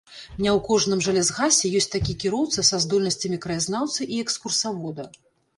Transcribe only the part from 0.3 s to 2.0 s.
Не ў кожным жа лясгасе ёсць